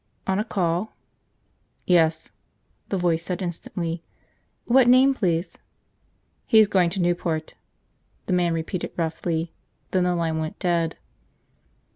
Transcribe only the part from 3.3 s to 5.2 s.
instantly. "What name,